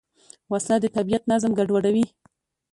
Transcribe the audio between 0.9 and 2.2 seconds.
طبیعت نظم ګډوډوي